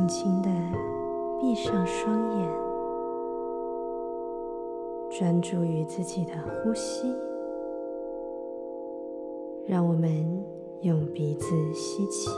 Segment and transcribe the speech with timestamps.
[0.00, 0.48] 轻轻的
[1.38, 2.48] 闭上双眼，
[5.10, 6.32] 专注于自己的
[6.64, 7.14] 呼吸。
[9.66, 10.42] 让我们
[10.80, 12.30] 用鼻子吸气，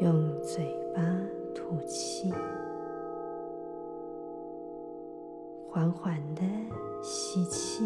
[0.00, 0.64] 用嘴
[0.94, 1.02] 巴
[1.52, 2.32] 吐气，
[5.68, 6.42] 缓缓的
[7.02, 7.84] 吸气，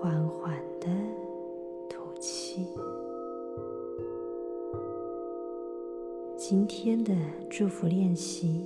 [0.00, 0.88] 缓缓的
[1.90, 2.66] 吐气。
[6.40, 7.12] 今天的
[7.50, 8.64] 祝福练习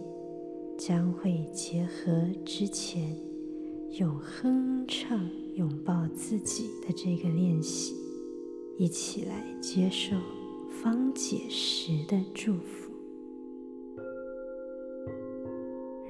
[0.76, 3.16] 将会结合之前
[3.92, 7.96] 用哼唱拥抱自己的这个练习，
[8.76, 10.14] 一起来接受
[10.68, 12.92] 方解石的祝福。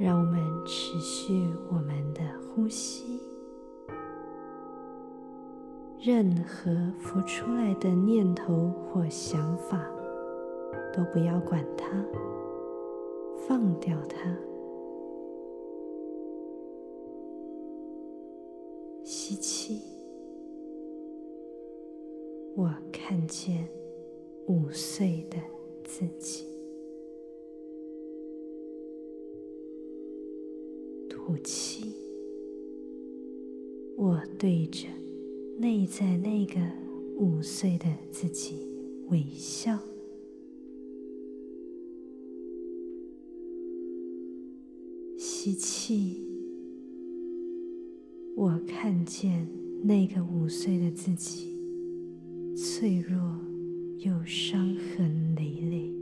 [0.01, 3.21] 让我们持续我们的呼吸，
[6.01, 9.81] 任何浮出来的念头或想法。
[10.95, 12.05] 都不要管它，
[13.47, 14.39] 放掉它。
[19.03, 19.81] 吸气，
[22.55, 23.67] 我看见
[24.47, 25.39] 五岁的
[25.85, 26.47] 自己。
[31.09, 31.95] 吐气，
[33.97, 34.89] 我对着
[35.57, 36.55] 内在那个
[37.17, 38.69] 五岁的自己
[39.11, 39.79] 微笑。
[45.25, 46.21] 吸气，
[48.35, 49.47] 我看见
[49.85, 51.57] 那个五岁的自己，
[52.57, 53.17] 脆弱
[53.99, 55.95] 又伤痕累累。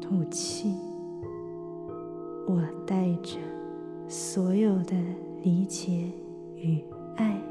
[0.00, 0.68] 吐气，
[2.46, 3.38] 我带着
[4.06, 4.94] 所有的
[5.42, 6.08] 理解
[6.54, 6.80] 与
[7.16, 7.42] 爱，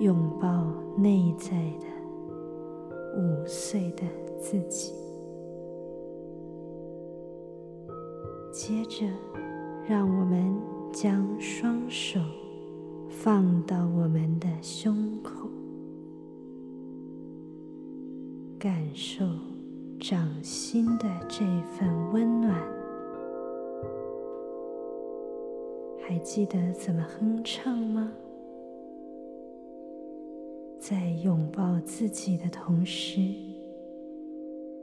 [0.00, 1.86] 拥抱内在的
[3.18, 4.04] 五岁的
[4.40, 4.94] 自己。
[8.52, 9.06] 接着，
[9.88, 10.54] 让我们
[10.92, 12.20] 将双手
[13.08, 15.48] 放到我们的胸口，
[18.58, 19.24] 感受
[19.98, 22.62] 掌心的这份温暖。
[26.06, 28.12] 还记得怎么哼唱吗？
[30.78, 33.18] 在拥抱自己的同时，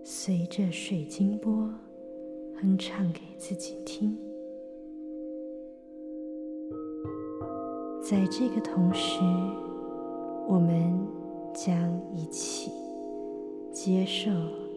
[0.03, 1.71] 随着水晶波。
[2.61, 4.17] 哼唱给自己听，
[8.03, 9.21] 在这个同时，
[10.45, 10.93] 我们
[11.53, 11.73] 将
[12.13, 12.69] 一起
[13.71, 14.29] 接受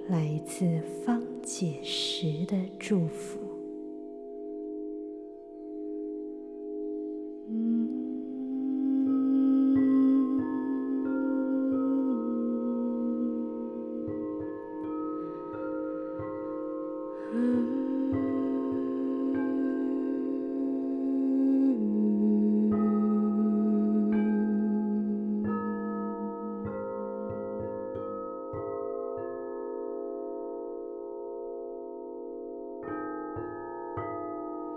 [0.09, 3.42] 来自方解石的祝福。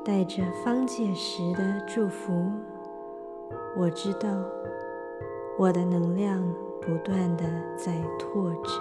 [0.05, 2.31] 带着方解石的祝福，
[3.75, 4.29] 我知道
[5.57, 6.39] 我的能量
[6.79, 7.43] 不断的
[7.75, 8.71] 在拓展，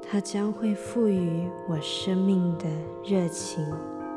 [0.00, 2.68] 它将会赋予我生命的
[3.02, 3.66] 热情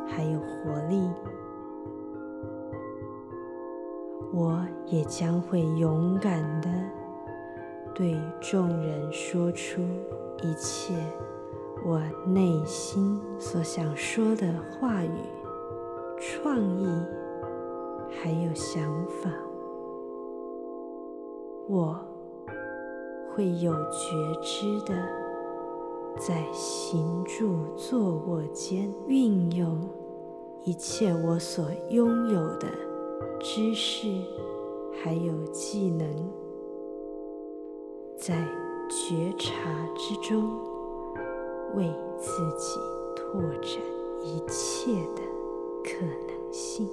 [0.07, 1.09] 还有活力，
[4.31, 6.69] 我也将会勇敢的
[7.95, 9.81] 对众人说出
[10.43, 10.93] 一切。
[11.83, 15.09] 我内心所想说的话语、
[16.19, 16.85] 创意，
[18.11, 19.31] 还有想法，
[21.67, 21.99] 我
[23.33, 24.93] 会有觉知的，
[26.19, 29.81] 在行住坐卧间运用
[30.63, 32.67] 一切我所拥有的
[33.39, 34.07] 知识，
[35.03, 36.07] 还有技能，
[38.15, 38.47] 在
[38.87, 39.51] 觉察
[39.95, 40.70] 之中。
[41.75, 42.79] 为自己
[43.15, 43.81] 拓展
[44.23, 45.21] 一切的
[45.83, 46.87] 可能性。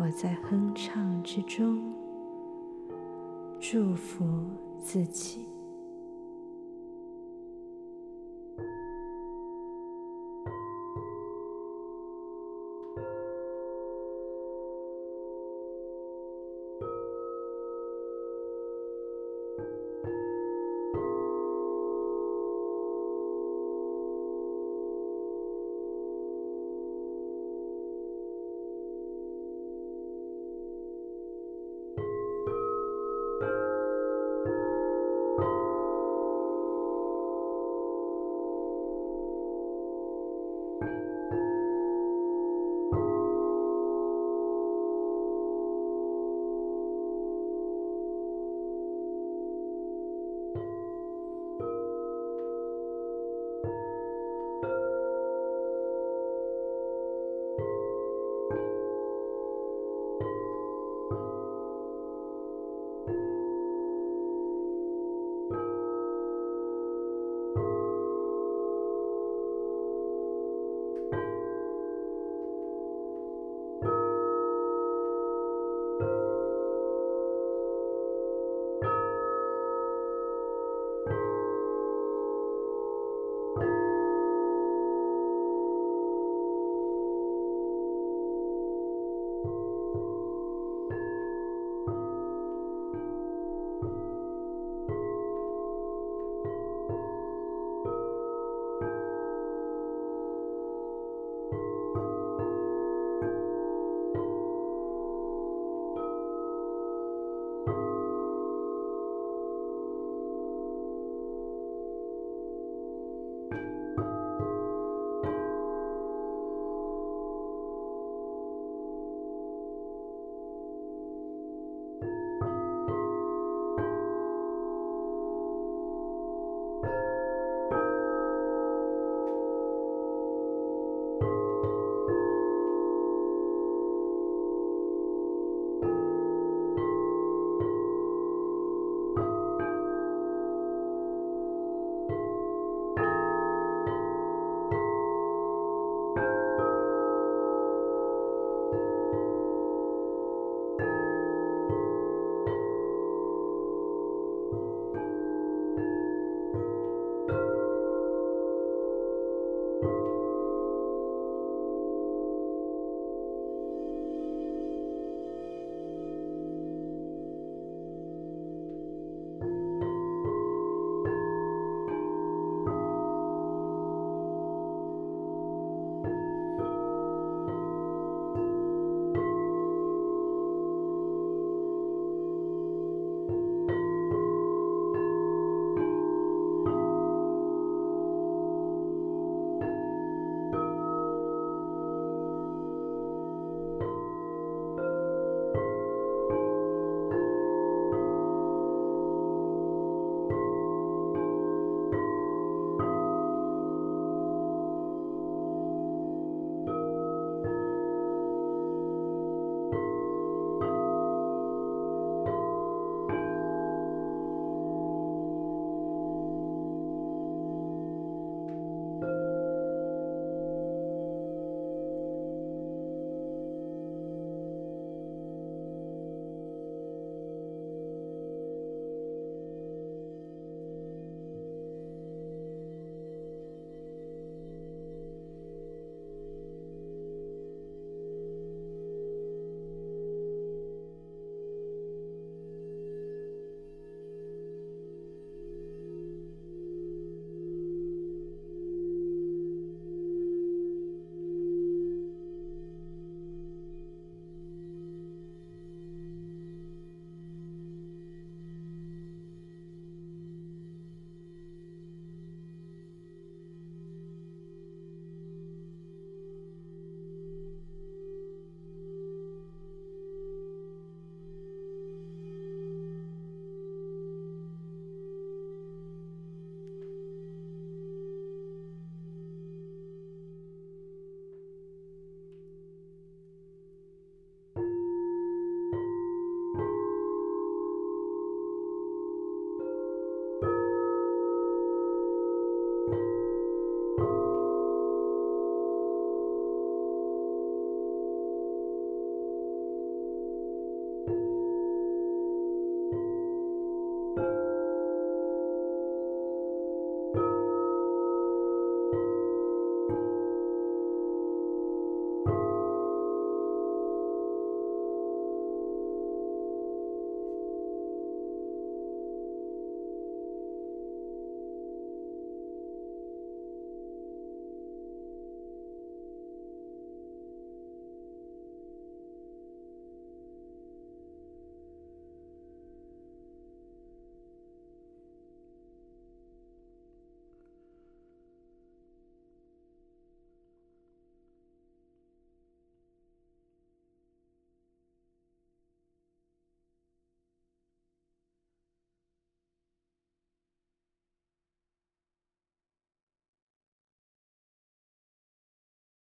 [0.00, 1.92] 我在哼唱之中
[3.58, 4.24] 祝福
[4.80, 5.47] 自己。